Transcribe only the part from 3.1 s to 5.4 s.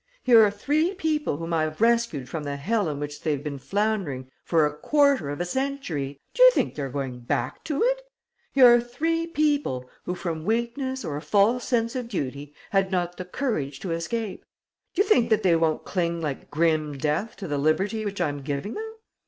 they have been floundering for a quarter of